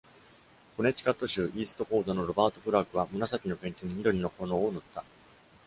[0.77, 5.03] コネチカット州イーストフォードのロバート・プラークは紫のペンキに緑の炎を塗った。